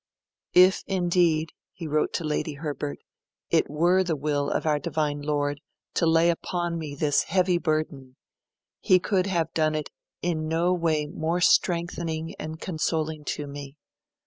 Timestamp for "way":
10.73-11.05